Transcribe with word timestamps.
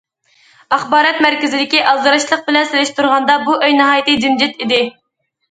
ئاخبارات 0.77 1.19
مەركىزىدىكى 1.25 1.81
ئالدىراشلىق 1.91 2.41
بىلەن 2.49 2.65
سېلىشتۇرغاندا، 2.71 3.37
بۇ 3.45 3.61
ئۆي 3.61 3.79
ناھايىتى 3.83 4.19
جىمجىت 4.27 4.59
ئىدى. 4.67 4.83